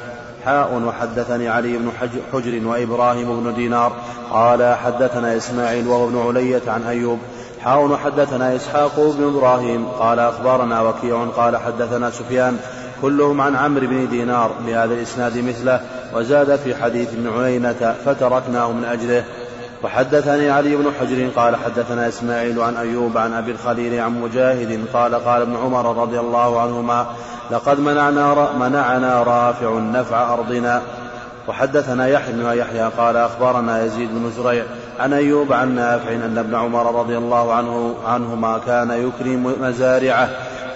[0.44, 1.90] حاء وحدثني علي بن
[2.32, 3.92] حجر وإبراهيم بن دينار
[4.30, 7.18] قال حدثنا إسماعيل وهو ابن علية عن أيوب.
[7.60, 12.58] حاء وحدثنا إسحاق بن إبراهيم قال أخبرنا وكيع قال حدثنا سفيان.
[13.02, 15.80] كلهم عن عمرو بن دينار بهذا الإسناد مثله
[16.14, 19.24] وزاد في حديث ابن عيينة فتركناه من أجله.
[19.82, 25.14] وحدثني علي بن حجر قال حدثنا إسماعيل عن أيوب عن أبي الخليل عن مجاهد قال
[25.14, 27.06] قال ابن عمر رضي الله عنهما
[27.50, 30.82] لقد منعنا منعنا رافع نفع أرضنا.
[31.48, 34.64] وحدثنا يحيى بن يحيى قال أخبرنا يزيد بن زريع
[35.00, 40.28] عن أيوب عن نافع أن ابن عمر رضي الله عنه عنهما كان يكرم مزارعه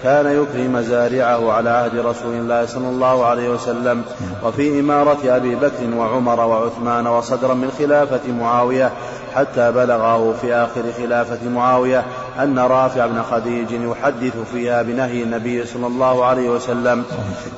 [0.05, 4.03] كان يكرم مزارعه على عهد رسول الله صلى الله عليه وسلم
[4.45, 8.93] وفي إمارة أبي بكر وعمر وعثمان وصدرا من خلافة معاوية
[9.35, 12.05] حتى بلغه في آخر خلافة معاوية
[12.38, 17.05] أن رافع بن خديج يحدث فيها بنهي النبي صلى الله عليه وسلم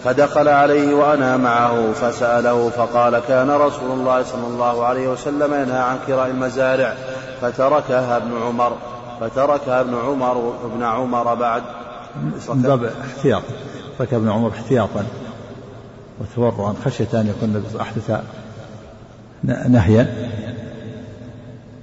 [0.04, 5.98] فدخل عليه وأنا معه فسأله فقال كان رسول الله صلى الله عليه وسلم ينهى عن
[6.06, 6.94] كراء المزارع
[7.42, 8.72] فتركها ابن عمر
[9.20, 11.62] فتركها ابن عمر ابن عمر بعد
[12.48, 13.42] من باب احتياط.
[13.98, 15.06] ترك ابن عمر احتياطا
[16.20, 18.20] وتورعا خشية أن يكون النبي أحدث
[19.44, 20.30] نهيا.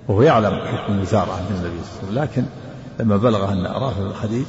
[0.08, 2.46] وهو يعلم حكم المزارعة من النبي صلى الله عليه وسلم لكن
[3.00, 4.46] لما بلغ أن رافع بن خديج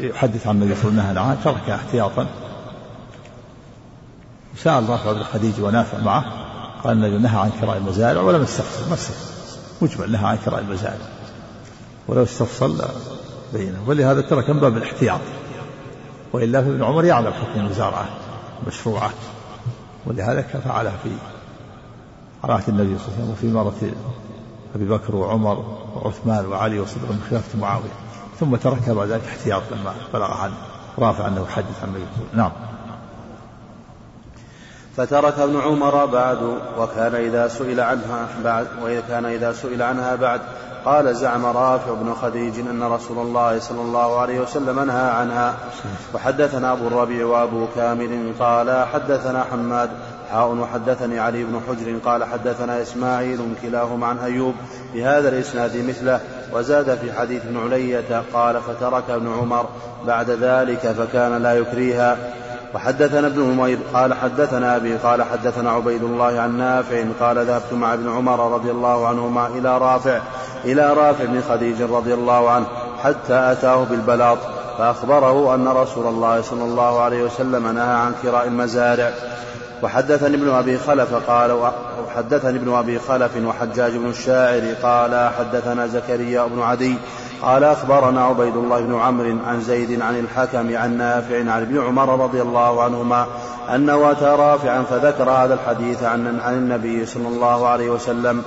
[0.00, 2.26] يحدث عن النبي صلى الله عليه وسلم ترك احتياطا.
[4.56, 6.24] سأل رافع بن خديج ونافع معه
[6.84, 8.96] قال النبي نهى عن كراء المزارع ولم يستفصل ما
[9.82, 11.06] مجمل نهى عن كراء المزارع.
[12.08, 12.84] ولو استفصل
[13.52, 13.78] بينه.
[13.86, 15.20] ولهذا ترك من باب الاحتياط.
[16.32, 18.08] وإلا فابن عمر يعلم حكم المزارعه
[18.66, 19.10] مشروعة.
[20.06, 21.10] ولهذا فعلها في
[22.44, 23.92] على النبي صلى الله عليه وسلم وفي مرة
[24.74, 28.06] أبي بكر وعمر وعثمان وعلي وصدر من خلافة معاوية.
[28.40, 30.52] ثم تركها بعد ذلك احتياط لما بلغ عن
[30.98, 32.04] رافع أنه حدث عن النبي
[32.34, 32.52] نعم.
[34.96, 36.38] فترك ابن عمر بعد
[36.78, 40.40] وكان إذا سئل عنها بعد وإذا كان إذا سئل عنها بعد
[40.84, 45.54] قال زعم رافع بن خديج أن رسول الله صلى الله عليه وسلم نهى عنها.
[46.14, 49.90] وحدثنا أبو الربيع وأبو كامل قال حدثنا حماد
[50.32, 54.54] حاء وحدثني علي بن حجر قال حدثنا إسماعيل كلاهما عن أيوب
[54.94, 56.20] بهذا الإسناد مثله
[56.52, 59.66] وزاد في حديث ابن علية قال فترك ابن عمر
[60.06, 62.16] بعد ذلك فكان لا يكريها.
[62.74, 67.94] وحدثنا ابن نمير قال حدثنا أبي قال حدثنا عبيد الله عن نافع قال ذهبت مع
[67.94, 70.20] ابن عمر رضي الله عنهما إلى رافع
[70.64, 72.66] إلى رافع بن خديج رضي الله عنه
[73.02, 74.38] حتى أتاه بالبلاط
[74.78, 79.10] فأخبره أن رسول الله صلى الله عليه وسلم نهى عن كراء المزارع.
[79.82, 86.46] وحدثني ابن أبي خلف قال وحدثني ابن أبي خلف وحجاج بن الشاعر قال حدثنا زكريا
[86.46, 86.94] بن عدي
[87.42, 92.24] قال أخبرنا عبيد الله بن عمرو عن زيد عن الحكم عن نافع عن ابن عمر
[92.24, 93.26] رضي الله عنهما
[93.74, 98.42] أنه أتى رافعا فذكر هذا الحديث عن عن النبي صلى الله عليه وسلم.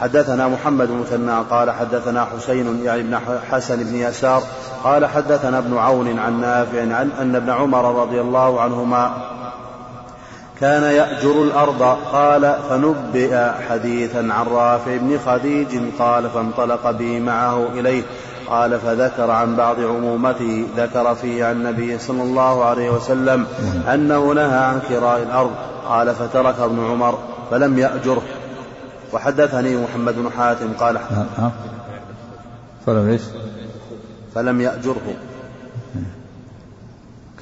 [0.00, 3.18] حدثنا محمد بن قال حدثنا حسين يعني بن
[3.50, 4.42] حسن بن يسار
[4.84, 9.12] قال حدثنا ابن عون عن نافع عن أن ابن عمر رضي الله عنهما
[10.60, 11.82] كان يأجر الأرض.
[12.12, 18.02] قال فنبئ حديثا عن رافع بن خديج قال فانطلق بي معه إليه.
[18.48, 23.46] قال فذكر عن بعض عمومته ذكر فيه عن النبي صلى الله عليه وسلم
[23.94, 25.50] أنه نهى عن كراء الأرض.
[25.88, 27.18] قال فترك ابن عمر
[27.50, 28.22] فلم يأجره.
[29.12, 30.98] وحدثني محمد بن حاتم قال
[32.86, 33.22] فلم إيش؟
[34.34, 35.14] فلم يأجره.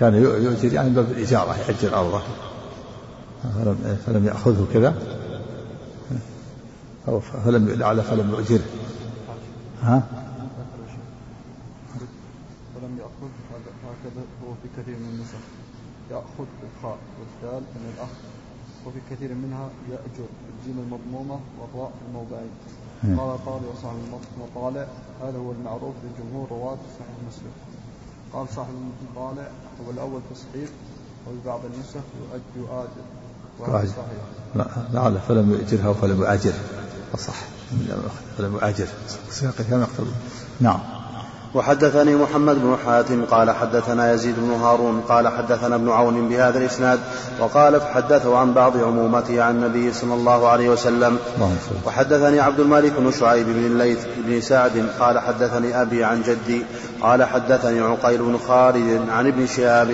[0.01, 2.21] كان يؤجر يعني باب الإجارة يأجر أرضه
[3.43, 4.95] فلم, فلم يأخذه كذا.
[7.09, 8.65] أو فلم لعل فلم يؤجره.
[9.83, 10.03] ها؟
[12.75, 13.31] فلم يأخذ
[13.85, 15.43] هكذا هو في كثير من النسخ
[16.11, 18.09] يأخذ بالخاء والدال من الأخ
[18.87, 22.51] وفي كثير منها يأجر الجيم المضمومة والراء الموضعين
[23.19, 23.97] قال طالع وصاحب
[24.37, 24.87] المطالع
[25.23, 27.53] هذا هو المعروف لجمهور رواة صحيح مسلم.
[28.33, 29.49] قال صاحب المطالع
[29.87, 30.71] هو الأول تصحيح
[31.27, 32.05] وفي بعض النسخ
[32.57, 32.89] يؤجر
[34.55, 36.53] لا لعل فلم يؤجرها فلم يؤجر.
[37.15, 37.35] أصح.
[38.39, 38.87] فلم يؤجر.
[39.31, 40.11] سياق كما يقتضي
[40.61, 40.79] نعم.
[41.55, 47.01] وحدثني محمد بن حاتم قال حدثنا يزيد بن هارون قال حدثنا ابن عون بهذا الإسناد
[47.41, 51.19] وقال فحدثه عن بعض عمومته عن النبي صلى الله عليه وسلم.
[51.87, 56.63] وحدثني عبد الملك بن شعيب بن الليث بن سعد قال حدثني أبي عن جدي
[57.03, 59.91] قال حدثني عقيل بن خالد عن ابن شهاب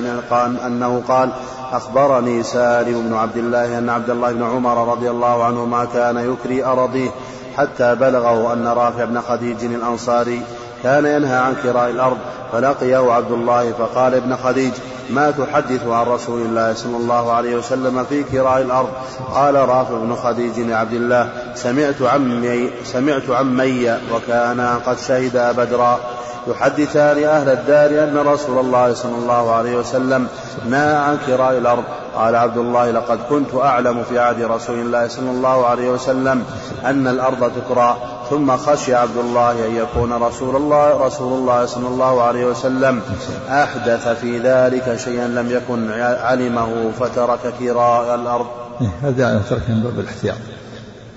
[0.67, 1.33] أنه قال
[1.73, 6.65] أخبرني سالم بن عبد الله أن عبد الله بن عمر رضي الله عنهما كان يكري
[6.65, 7.11] أراضيه
[7.57, 10.43] حتى بلغه أن رافع بن خديج الأنصاري
[10.83, 12.19] كان ينهى عن كراء الأرض
[12.53, 14.73] فلقيه عبد الله فقال ابن خديج
[15.11, 18.89] ما تحدث عن رسول الله صلى الله عليه وسلم في كراء الأرض؟
[19.35, 26.01] قال رافع بن خديج لعبد الله سمعت عمي سمعت عمي وكانا قد شهدا بدرا.
[26.47, 30.27] يحدثان أهل الدار أن رسول الله صلى الله عليه وسلم
[30.69, 31.85] نهى عن كراء الأرض.
[32.17, 36.45] قال عبد الله لقد كنت أعلم في عهد رسول الله صلى الله عليه وسلم
[36.85, 37.97] أن الأرض تكرى
[38.31, 43.01] ثم خشي عبد الله أن يكون رسول الله رسول الله صلى الله عليه وسلم
[43.49, 48.47] أحدث في ذلك شيئا لم يكن علمه فترك كراء الأرض.
[48.81, 50.37] إيه، هذا يعني ترك من باب الاحتياط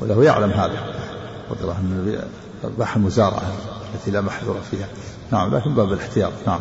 [0.01, 0.79] وله يعلم هذا
[1.49, 2.19] قدره أن
[2.77, 3.41] باح المزارعة
[3.95, 4.87] التي لا محذور فيها.
[5.31, 6.59] نعم لكن باب الاحتياط نعم.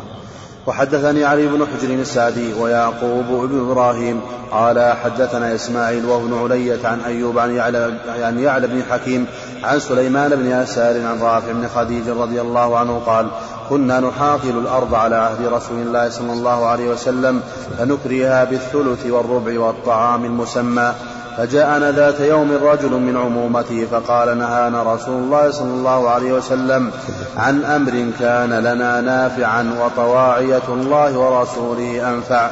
[0.67, 7.39] وحدثني علي بن حجر السعدي ويعقوب بن إبراهيم قال حدثنا إسماعيل وابن علية عن أيوب
[7.39, 9.25] عن يعلى عن يعلى بن حكيم
[9.63, 13.27] عن سليمان بن يسار عن رافع بن خديج رضي الله عنه قال
[13.69, 17.41] كنا نحاقل الأرض على عهد رسول الله صلى الله عليه وسلم
[17.77, 20.93] فنكريها بالثلث والربع والطعام المسمى
[21.37, 26.91] فجاءنا ذات يوم رجل من عمومته فقال نهانا رسول الله صلى الله عليه وسلم
[27.37, 32.49] عن أمر كان لنا نافعا وطواعية الله ورسوله أنفع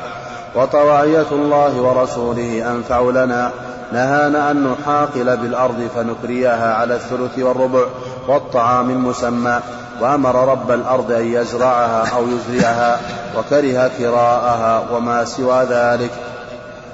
[0.56, 3.52] وطواعية الله ورسوله أنفع لنا.
[3.94, 7.86] نهانا أن نحاقل بالأرض فنكريها على الثلث والربع
[8.28, 9.60] والطعام المسمى
[10.02, 13.00] وأمر رب الأرض أن يزرعها أو يزرعها
[13.38, 16.12] وكره كراءها وما سوى ذلك.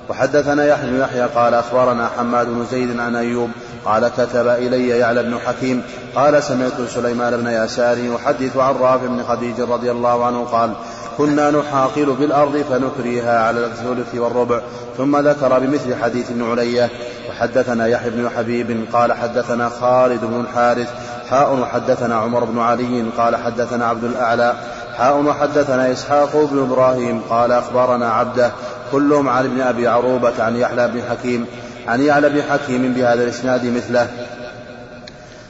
[0.09, 3.49] وحدثنا يحيى بن يحيى قال أخبرنا حماد بن زيد عن أيوب
[3.85, 5.83] قال كتب إلي يعلى بن حكيم
[6.15, 10.73] قال سمعت سليمان بن يسار يحدث عن رافع بن خديج رضي الله عنه قال
[11.17, 14.59] كنا نحاقل بالأرض فنكريها على الثلث والربع
[14.97, 16.89] ثم ذكر بمثل حديث ابن علية
[17.29, 20.89] وحدثنا يحيى بن حبيب قال حدثنا خالد بن الحارث
[21.29, 24.53] حاء وحدثنا عمر بن علي قال حدثنا عبد الأعلى
[24.97, 28.51] حاء وحدثنا إسحاق بن إبراهيم قال أخبرنا عبده
[28.91, 31.45] كلهم عن ابن أبي عروبة عن يحيى بن حكيم
[31.87, 34.07] عن يعلى بن حكيم بهذا الإسناد مثله.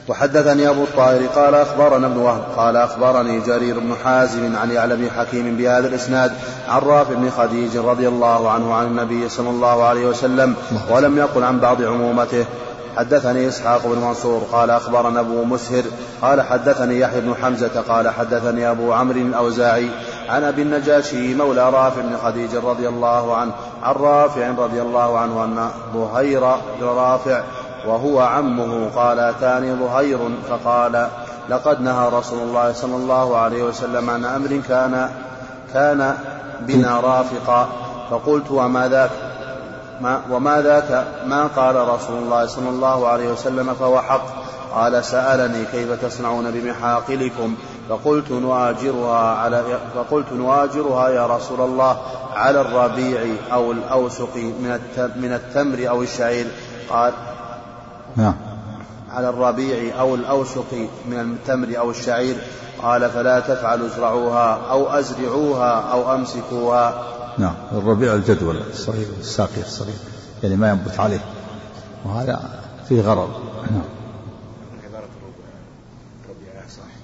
[0.08, 5.10] وحدثني أبو الطاهر قال أخبرنا ابن وهب قال أخبرني جرير بن حازم عن يعلى بن
[5.10, 6.32] حكيم بهذا الإسناد
[6.68, 10.54] عن رافع بن خديج رضي الله عنه عن النبي صلى الله عليه وسلم
[10.90, 12.44] ولم يقل عن بعض عمومته.
[12.96, 15.82] حدثني إسحاق بن منصور قال أخبرنا أبو مسهر
[16.22, 19.88] قال حدثني يحيى بن حمزة قال حدثني أبو عمرو الأوزاعي
[20.30, 25.44] عن أبي النجاشي مولى رافع بن خديج رضي الله عنه عن رافع رضي الله عنه
[25.44, 26.42] أن ظهير
[26.82, 27.42] رافع
[27.86, 31.08] وهو عمه قال أتاني ظهير فقال
[31.48, 35.10] لقد نهى رسول الله صلى الله عليه وسلم عن أمر كان
[35.74, 36.14] كان
[36.60, 37.68] بنا رافقا.
[38.10, 39.10] فقلت وما ذاك
[40.00, 44.26] ما وما ذاك؟ ما قال رسول الله صلى الله عليه وسلم فهو حق.
[44.74, 47.54] قال سألني كيف تصنعون بمحاقلكم؟
[47.90, 52.00] فقلت نواجرها على فقلت نواجرها يا رسول الله
[52.34, 54.78] على الربيع أو الأوسق من
[55.16, 56.46] من التمر أو الشعير.
[56.90, 57.12] قال
[58.16, 58.34] نعم.
[59.10, 62.36] على الربيع أو الأوسق من التمر أو الشعير.
[62.82, 67.04] قال فلا تفعلوا ازرعوها أو أزرعوها أو أمسكوها.
[67.38, 67.54] نعم.
[67.72, 69.94] الربيع الجدول الصغير الساقي الصغير
[70.42, 71.24] يعني ما ينبت عليه.
[72.04, 72.40] وهذا
[72.88, 73.30] فيه غرض.
[73.70, 73.99] نعم.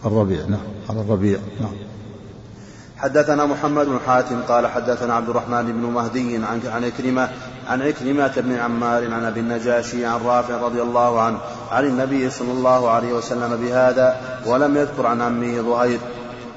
[0.05, 0.61] الربيع نعم.
[0.90, 1.72] على الربيع نعم.
[2.98, 7.29] حدثنا محمد بن حاتم قال حدثنا عبد الرحمن بن مهدي عن عن عكرمة
[7.68, 11.38] عن عكرمة بن عمار عن أبي النجاشي عن رافع رضي الله عنه
[11.72, 15.98] عن النبي صلى الله عليه وسلم بهذا ولم يذكر عن عمه ظهير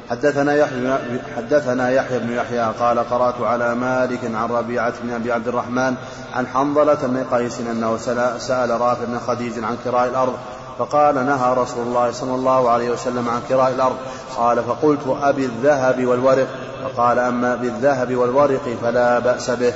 [0.10, 0.98] حدثنا يحيى
[1.38, 5.96] حدثنا يحيى بن يحيى قال قرأت على مالك عن ربيعة بن أبي عبد الرحمن
[6.34, 7.98] عن حنظلة بن قيس أنه
[8.38, 10.34] سأل رافع بن خديج عن كراء الأرض
[10.80, 13.96] فقال نهى رسول الله صلى الله عليه وسلم عن كراء الأرض.
[14.38, 16.48] قال فقلت أبي الذهب والورق؟
[16.84, 19.74] فقال أما بالذهب والورق فلا بأس به.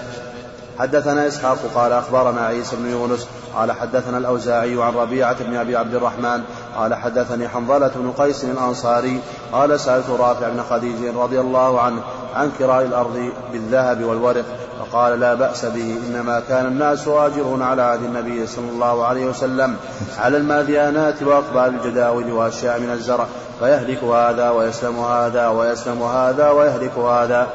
[0.79, 3.27] حدثنا إسحاق قال أخبرنا عيسى بن يونس.
[3.55, 6.43] قال حدثنا الأوزاعي عن ربيعة بن أبي عبد الرحمن.
[6.77, 9.19] قال حدثني حنظلة بن قيس الأنصاري.
[9.51, 12.01] قال سألت رافع بن خديج رضي الله عنه
[12.35, 14.45] عن كراء الأرض بالذهب والورق.
[14.93, 19.75] فقال لا بأس به إنما كان الناس واجرون على عهد النبي صلى الله عليه وسلم
[20.19, 23.27] على الماديانات وأقبال الجداول وأشياء من الزرع
[23.59, 27.47] فيهلك هذا ويسلم هذا ويسلم هذا ويهلك هذا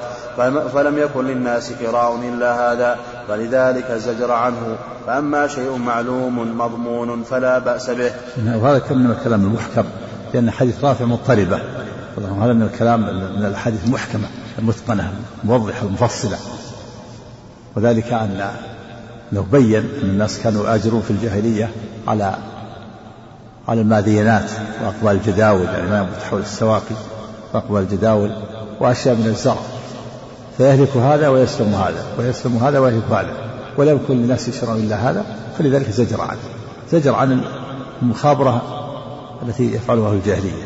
[0.74, 2.96] فلم يكن للناس كراء إلا هذا
[3.29, 8.12] فلذلك زجر عنه فأما شيء معلوم مضمون فلا بأس به.
[8.55, 9.85] وهذا كان من الكلام المحكم
[10.35, 11.61] لأن حديث رافع مضطربة.
[12.40, 13.01] هذا من الكلام
[13.38, 15.12] من الأحاديث المحكمة المتقنة
[15.44, 16.57] الموضحة المفصلة.
[17.78, 18.50] وذلك أن
[19.32, 21.70] لو بين أن الناس كانوا يؤاجرون في الجاهلية
[22.08, 22.36] على
[23.68, 24.50] على المادينات
[24.82, 26.94] وأقبال الجداول يعني ما حول السواقي
[27.54, 28.30] وأقبال الجداول
[28.80, 29.56] وأشياء من الزرع.
[30.56, 33.32] فيهلك هذا ويسلم هذا ويسلم هذا ويهلك هذا.
[33.76, 35.24] ولا يكون للناس يشرون إلا هذا
[35.58, 36.40] فلذلك زجر عنه.
[36.92, 37.40] زجر عن
[38.02, 38.62] المخابرة
[39.48, 40.64] التي يفعلها الجاهلية.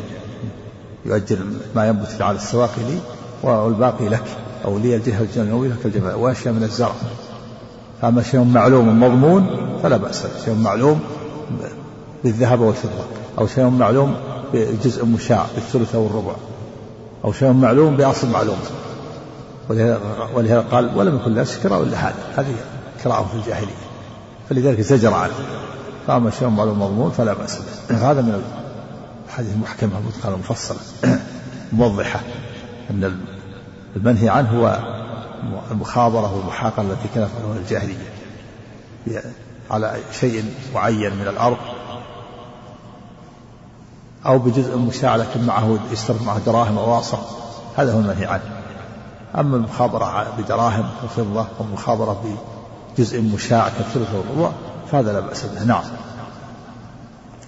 [1.05, 1.37] يؤجل
[1.75, 2.99] ما ينبت على السواقي لي
[3.43, 4.42] والباقي لك.
[4.65, 6.91] أو لي الجهة الجنوبية لك الجبل وأشياء من الزرع.
[8.01, 9.47] فأما شيء معلوم مضمون
[9.83, 10.99] فلا بأس شيء معلوم
[12.23, 13.05] بالذهب والفضة.
[13.39, 14.15] أو شيء معلوم
[14.53, 16.33] بجزء مشاع بالثلث أو الربع.
[17.25, 18.57] أو شيء معلوم بأصل معلوم.
[20.35, 22.15] ولهذا قال ولم يكن الناس كراء إلا هذا.
[22.35, 22.55] هذه
[23.03, 23.83] كراء في الجاهلية.
[24.49, 25.33] فلذلك زجر عنه.
[26.07, 27.57] فأما شيء معلوم مضمون فلا بأس
[27.89, 28.11] به.
[28.11, 28.41] هذا من
[29.27, 30.77] الحديث المحكمه المتقنه المفصله
[31.73, 32.19] موضحه
[32.91, 33.17] إن
[33.95, 34.79] المنهي عنه هو
[35.71, 38.13] المخابرة والمحاقرة التي كانت في الجاهلية.
[39.71, 41.57] على شيء معين من الأرض
[44.25, 47.17] أو بجزء مشاع لكن معه يشترط معه دراهم أو واصل
[47.77, 48.43] هذا هو المنهي عنه.
[49.35, 52.37] أما المخابرة بدراهم وفضة والمخابرة
[52.97, 54.51] بجزء مشاع كالثلث والربع
[54.91, 55.63] فهذا لا بأس به.
[55.63, 55.83] نعم.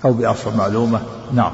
[0.05, 1.01] أو بأصل معلومة.
[1.33, 1.51] نعم.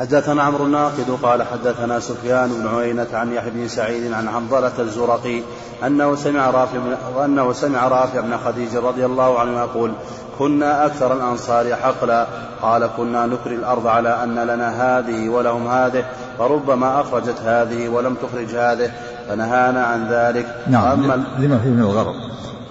[0.00, 5.42] حدثنا عمرو الناقد قال حدثنا سفيان بن عيينة عن يحيى بن سعيد عن حنظلة الزرقي
[5.86, 6.78] أنه سمع رافع
[7.16, 9.92] وأنه سمع رافع بن خديج رضي الله عنه يقول
[10.38, 12.26] كنا أكثر الأنصار حقلا.
[12.62, 16.04] قال كنا نكري الأرض على أن لنا هذه ولهم هذه
[16.38, 18.92] فربما أخرجت هذه ولم تخرج هذه.
[19.28, 20.56] فنهانا عن ذلك.
[20.66, 22.14] نعم لما فيه من الغرض.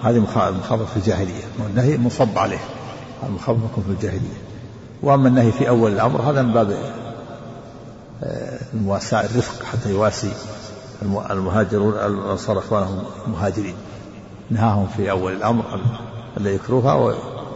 [0.02, 1.44] هذه مخالفة في الجاهلية.
[1.64, 2.60] والنهي مصب عليه.
[3.28, 4.40] المخالفة في الجاهلية.
[5.02, 6.76] وأما النهي في أول الأمر هذا من باب
[8.22, 10.32] المواساة الرفق حتى يواسي
[11.30, 13.74] المهاجرون الأنصار إخوانهم المهاجرين
[14.50, 15.64] نهاهم في أول الأمر
[16.36, 17.14] ألا يكروها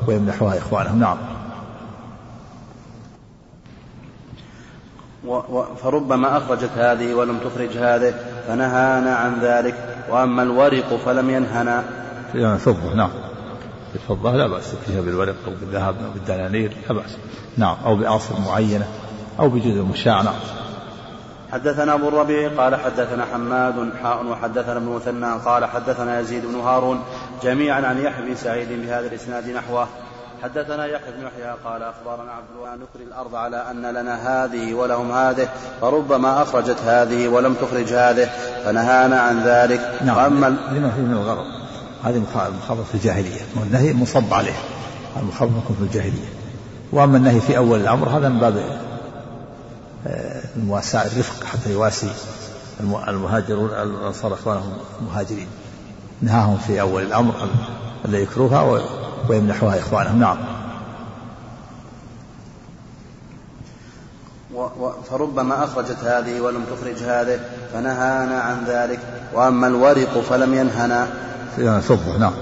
[0.09, 1.01] ويمنحوها إخوانهم.
[1.01, 1.17] نعم.
[5.83, 8.15] فربما أخرجت هذه ولم تخرج هذه
[8.49, 9.75] فنهانا عن ذلك.
[10.11, 11.85] وأما الورق فلم ينهنا.
[12.35, 13.11] يعني فضة نعم.
[13.95, 17.17] الفضة لا بأس فيها بالورق أو بالذهب أو بالدنانير لا بأس.
[17.57, 17.77] نعم.
[17.85, 18.89] أو بأصل معينة.
[19.41, 20.35] أو بجزء مشاع نعم
[21.55, 27.03] حدثنا أبو الربيع قال حدثنا حماد حاء وحدثنا ابن مثنى قال حدثنا يزيد بن هارون
[27.43, 29.87] جميعا عن يحيى بن سعيد بهذا الإسناد نحوه.
[30.43, 35.13] حدثنا يحيى بن يحيى قال أخبرنا عبد الوهاب نكري الأرض على أن لنا هذه ولهم
[35.13, 35.49] هذه
[35.81, 38.31] فربما أخرجت هذه ولم تخرج هذه
[38.65, 39.99] فنهانا عن ذلك.
[40.05, 40.17] نعم.
[40.17, 41.47] وأما لما فيه من الغرض.
[42.05, 43.41] هذه مخالفة في الجاهلية.
[43.61, 44.57] والنهي مصب عليه.
[45.17, 46.29] المخالفة في الجاهلية.
[46.93, 48.84] وأما النهي في أول الأمر هذا من باب
[50.07, 52.11] المواساة الرفق حتى يواسي
[52.81, 55.47] المهاجرون الأنصار إخوانهم المهاجرين
[56.23, 57.35] نهاهم في أول الأمر
[58.05, 58.83] ألا يكروها
[59.29, 60.21] ويمنحوها إخوانهم.
[60.21, 60.37] نعم.
[65.11, 67.41] فربما أخرجت هذه ولم تخرج هذه
[67.73, 69.01] فنهانا عن ذلك.
[69.35, 71.09] وأما الورق فلم ينهنا.
[71.57, 72.33] فيها الفضة نعم.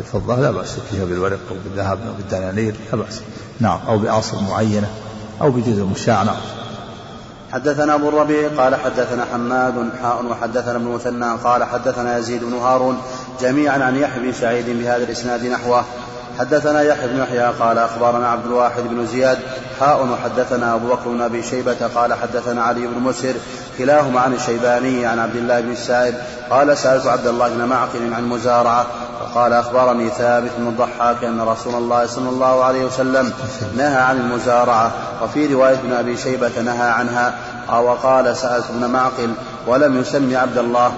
[0.00, 3.22] الفضة لا بأس فيها بالورق أو بالذهب أو بالدنانير لا بأس.
[3.60, 3.78] نعم.
[3.88, 4.88] أو بأصل معينة
[5.40, 6.22] أو بجزء مشاع.
[6.22, 6.36] نعم.
[7.56, 13.02] حدثنا أبو الربيع قال حدثنا حماد حاء وحدثنا ابن مثنى قال حدثنا يزيد بن هارون
[13.40, 15.84] جميعا عن يحيى بن سعيد بهذا الإسناد نحوه.
[16.38, 19.38] حدثنا يحيى بن يحيى قال أخبرنا عبد الواحد بن زياد
[19.80, 23.34] حاء وحدثنا أبو بكر بن أبي شيبة قال حدثنا علي بن مسهر
[23.78, 26.14] كلاهما عن الشيباني عن عبد الله بن السائب
[26.50, 28.86] قال سألت عبد الله بن معقل عن مزارعة
[29.20, 33.32] فقال أخبرني ثابت بن الضحاك أن رسول الله صلى الله عليه وسلم
[33.76, 34.92] نهى عن المزارعة
[35.22, 37.34] وفي رواية ابن أبي شيبة نهى عنها
[37.70, 39.34] وقال سألت ابن معقل
[39.66, 40.92] ولم يسمي عبد الله.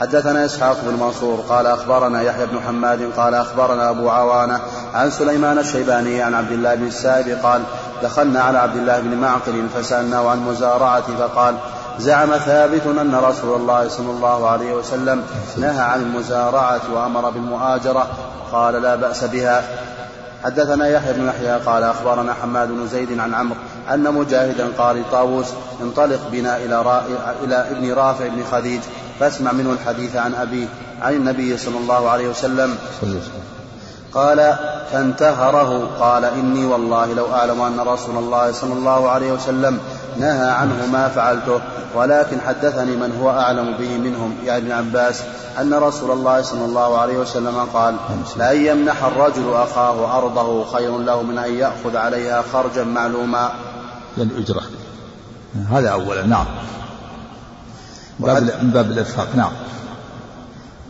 [0.00, 4.60] حدثنا إسحاق بن منصور قال أخبرنا يحيى بن حماد قال أخبرنا أبو عوانة
[4.94, 7.62] عن سليمان الشيباني عن عبد الله بن السائب قال
[8.02, 11.54] دخلنا على عبد الله بن معقل فسألناه عن مزارعة فقال
[11.98, 15.22] زعم ثابت أن رسول الله صلى الله عليه وسلم
[15.56, 18.06] نهى عن المزارعة وأمر بالمؤاجره
[18.52, 19.62] قال لا بأس بها.
[20.44, 23.56] حدثنا يحيى بن يحيى قال أخبرنا حماد بن زيد عن عمرو
[23.94, 25.46] أن مجاهدا قال لطاووس
[25.82, 27.02] انطلق بنا إلى را...
[27.44, 28.80] إلى ابن رافع بن خديج
[29.20, 30.66] فاسمع منه الحديث عن أبيه
[31.02, 32.78] عن النبي صلى الله عليه وسلم.
[34.14, 34.54] قال
[34.92, 35.90] فانتهره.
[36.00, 39.78] قال إني والله لو أعلم أن رسول الله صلى الله عليه وسلم
[40.16, 41.60] نهى عنه ما فعلته
[41.94, 45.22] ولكن حدثني من هو أعلم به منهم يعني ابن عباس
[45.60, 47.96] أن رسول الله صلى الله عليه وسلم قال
[48.36, 53.52] لأن يمنح الرجل أخاه أرضه خير له من أن يأخذ عليها خرجا معلوما.
[54.16, 54.62] للأجرة.
[55.70, 56.46] هذا أولا نعم.
[58.20, 59.52] باب من باب الإرفاق نعم.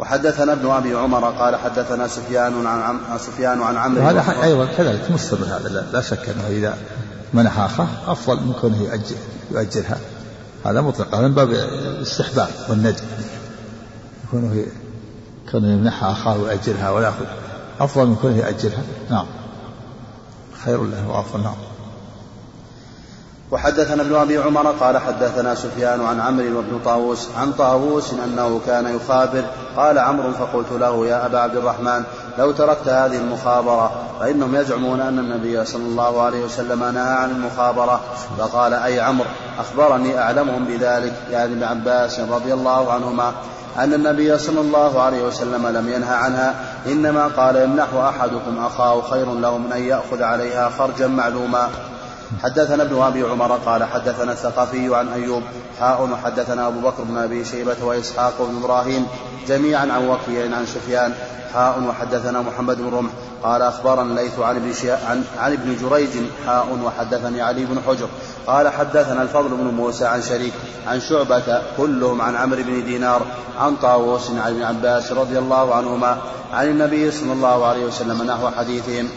[0.01, 5.11] وحدثنا ابن أبي عمر قال حدثنا سفيان عن عم سفيان عن عمرو هذا أيضا كذلك
[5.11, 6.77] مستمر هذا لا, لا شك أنه إذا
[7.35, 9.17] منح اخاه أفضل من كونه يؤجل
[9.51, 9.99] يؤجلها.
[10.65, 13.05] هذا مطلق هذا من باب الاستحباب والندب
[14.31, 14.67] كونه
[15.53, 17.25] كونه يمنحها اخاه ويؤجلها ويأخذ.
[17.81, 18.83] أفضل من كونه يؤجلها.
[19.11, 19.27] نعم.
[20.65, 21.55] خير له وأفضل نعم.
[23.51, 28.97] وحدثنا ابن أبي عمر قال حدثنا سفيان عن عمرو وابن طاووس عن طاووس إنه كان
[28.97, 29.45] يخابر
[29.77, 32.03] قال عمرو فقلت له يا أبا عبد الرحمن
[32.41, 38.01] لو تركت هذه المخابرة فإنهم يزعمون أن النبي صلى الله عليه وسلم نهى عن المخابرة
[38.39, 39.27] فقال أي عمرو
[39.59, 43.33] أخبرني أعلمهم بذلك يعني ابن عباس رضي الله عنهما
[43.79, 46.55] أن النبي صلى الله عليه وسلم لم ينهى عنها
[46.87, 51.69] إنما قال يمنح أحدكم أخاه خير له من أن يأخذ عليها خرجا معلوما
[52.43, 55.43] حدثنا ابن أبي عمر قال حدثنا الثقفي عن أيوب
[55.81, 59.07] حاء وحدثنا أبو بكر بن أبي شيبة وإسحاق بن إبراهيم
[59.49, 61.15] جميعا عن وكيع عن سفيان
[61.55, 63.11] حاء وحدثنا محمد بن رمح
[63.43, 64.73] قال أخبرنا الليث عن ابن
[65.09, 66.11] عن, عن ابن جريج
[66.47, 68.09] حاء وحدثني علي بن حجر
[68.47, 70.53] قال حدثنا الفضل بن موسى عن شريك
[70.87, 73.23] عن شعبة كلهم عن عمرو بن دينار
[73.59, 76.19] عن طاووس عن ابن عباس رضي الله عنهما
[76.53, 79.09] عن النبي صلى الله عليه وسلم نحو حديثهم.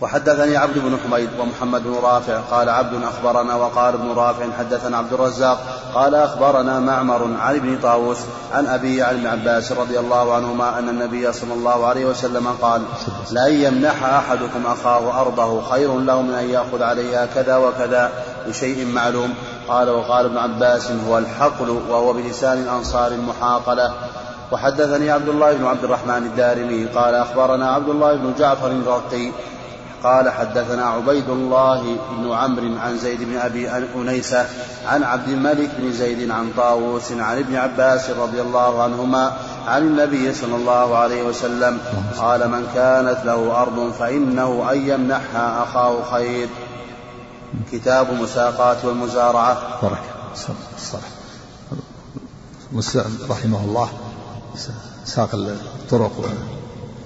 [0.00, 5.12] وحدثني عبد بن حميد ومحمد بن رافع قال عبد أخبرنا وقال ابن رافع حدثنا عبد
[5.12, 5.58] الرزاق
[5.94, 8.18] قال أخبرنا معمر عن ابن طاووس
[8.54, 12.82] عن أبي عن ابن عباس رضي الله عنهما أن النبي صلى الله عليه وسلم قال
[13.30, 18.12] لأن يمنح أحدكم أخاه أرضه خير له من أن يأخذ عليها كذا وكذا
[18.46, 19.34] بشيء معلوم.
[19.68, 23.94] قال وقال ابن عباس هو الحقل وهو بلسان الأنصار المحاقلة
[24.52, 29.30] وحدثني عبد الله بن عبد الرحمن الدارمي قال أخبرنا عبد الله بن جعفر الرقي
[30.04, 34.46] قال حدثنا عبيد الله بن عمرو عن زيد بن أبي أنيسة
[34.86, 39.36] عن عبد الملك بن زيد عن طاووس عن ابن عباس رضي الله عنهما
[39.66, 41.78] عن النبي صلى الله عليه وسلم
[42.18, 46.48] قال من كانت له أرض فإنه أن يمنحها أخاه خير.
[47.72, 49.56] كتاب مساقات والمزارعة.
[49.82, 49.98] بركه
[52.72, 53.88] مسلم رحمه الله.
[55.04, 56.12] ساق الطرق.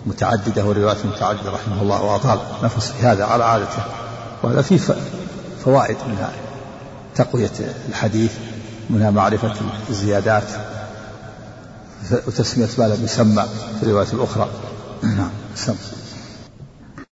[0.08, 3.82] متعددة وروايات متعددة رحمه الله وأطال نفس في هذا على عادته.
[4.42, 4.80] وهذا فيه
[5.64, 6.32] فوائد منها
[7.14, 7.50] تقوية
[7.88, 8.32] الحديث
[8.90, 9.52] منها معرفة
[9.90, 10.44] الزيادات
[12.26, 13.42] وتسمية ما لم يسمى
[13.80, 14.48] في الروايات الأخرى.
[15.02, 15.30] نعم